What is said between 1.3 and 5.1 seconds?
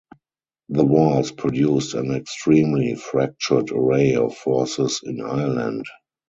produced an extremely fractured array of forces